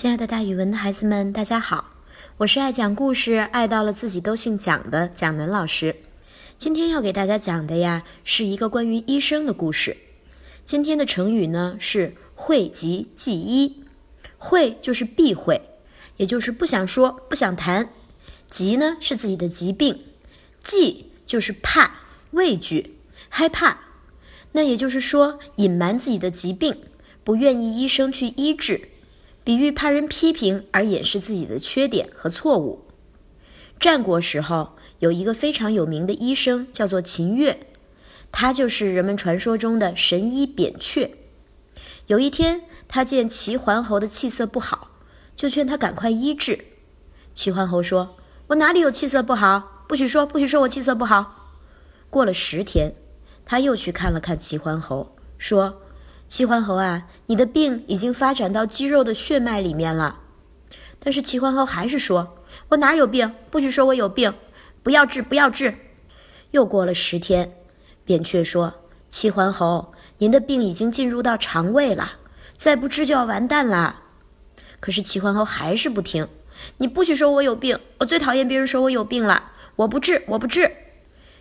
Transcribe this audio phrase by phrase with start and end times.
[0.00, 1.90] 亲爱的，大语文的孩子们，大家好！
[2.38, 5.96] 我是爱讲故事、爱到了自己都姓蒋的蒋楠老师。
[6.56, 9.98] 今天要给大家讲的呀，是一个关于医生的故事。
[10.64, 13.84] 今天的成语呢是“讳疾忌医”。
[14.40, 15.60] 讳就是避讳，
[16.16, 17.84] 也就是不想说、不想谈；
[18.46, 20.02] 疾呢是自己的疾病，
[20.60, 21.98] 忌就是怕、
[22.30, 22.96] 畏惧、
[23.28, 23.80] 害怕。
[24.52, 26.84] 那也就是说，隐瞒自己的疾病，
[27.22, 28.88] 不愿意医生去医治。
[29.42, 32.84] 比喻怕人批评而掩饰自己的缺点和错误。
[33.78, 37.66] 战国时候有一个非常有名的医生，叫做秦越，
[38.30, 41.16] 他就是人们传说中的神医扁鹊。
[42.06, 44.90] 有一天，他见齐桓侯的气色不好，
[45.34, 46.66] 就劝他赶快医治。
[47.32, 48.16] 齐桓侯说
[48.48, 49.84] ：“我哪里有气色不好？
[49.88, 51.54] 不许说，不许说我气色不好。”
[52.10, 52.94] 过了十天，
[53.46, 55.80] 他又去看了看齐桓侯，说。
[56.30, 60.20] 齐桓侯啊，你的病已经发展到肌肉的血脉里面了。
[61.00, 62.38] 但是齐桓侯还是说
[62.70, 63.34] ：“我哪有病？
[63.50, 64.32] 不许说我有病，
[64.84, 65.74] 不要治，不要治。”
[66.52, 67.52] 又过了十天，
[68.04, 68.74] 扁鹊说
[69.10, 72.12] ：“齐桓侯，您的病已经进入到肠胃了，
[72.56, 74.02] 再不治就要完蛋了。”
[74.78, 76.28] 可是齐桓侯还是不听
[76.78, 80.70] ：“你不许说我有病，我最讨厌别人说我有病了，我不治，我不治。”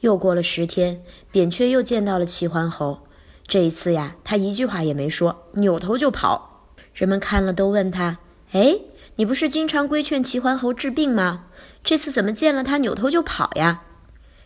[0.00, 3.06] 又过了十天，扁鹊又见到了齐桓侯。
[3.50, 6.68] 这一次呀，他一句话也没说，扭头就跑。
[6.94, 8.18] 人们看了都问他
[8.54, 8.78] ：“哎，
[9.16, 11.46] 你不是经常规劝齐桓侯治病吗？
[11.82, 13.82] 这次怎么见了他扭头就跑呀？”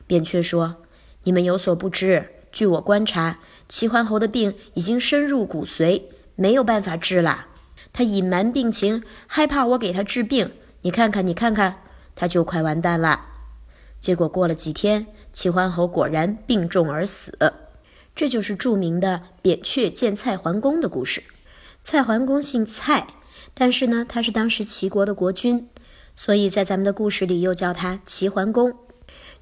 [0.08, 0.76] 扁鹊说
[1.24, 7.48] ：“你们有所不知，据我观察，齐桓侯的病已经深入骨髓，没有办法治了。
[7.92, 10.50] 他隐瞒病情，害怕我给他治病。
[10.80, 11.82] 你看看，你看看，
[12.16, 13.26] 他就快完蛋了。
[14.00, 17.36] 结果过了几天，齐桓侯果然病重而死。”
[18.14, 21.22] 这就是著名的扁鹊见蔡桓公的故事。
[21.82, 23.06] 蔡桓公姓蔡，
[23.52, 25.68] 但是呢，他是当时齐国的国君，
[26.14, 28.74] 所以在咱们的故事里又叫他齐桓公。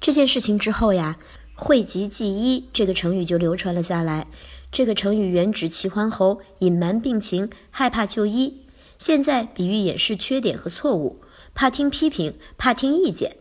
[0.01, 1.17] 这件事情之后呀
[1.55, 4.27] ，“讳疾忌医”这个成语就流传了下来。
[4.71, 8.63] 这个成语原指齐桓侯隐瞒病情，害怕就医；
[8.97, 11.21] 现在比喻掩饰缺点和错误，
[11.53, 13.37] 怕听批评，怕听意见。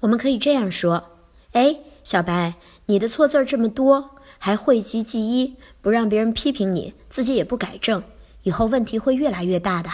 [0.00, 1.04] 我们可以这样说：
[1.52, 2.54] 哎，小白，
[2.86, 4.10] 你的错字儿这么多。
[4.38, 8.02] 还讳疾忌医，不让别人批评你，自己也不改正，
[8.44, 9.90] 以后问题会越来越大的。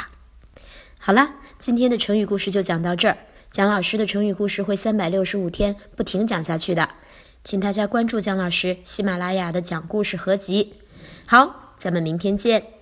[0.99, 3.19] 好了，今天的成语故事就讲到这儿。
[3.51, 6.91] 蒋老师的成语故事会三百六十五天不停讲下去的，
[7.43, 10.75] 请大家关注蒋老师喜马拉雅的讲故事合集。
[11.27, 12.74] 好，咱们明天见。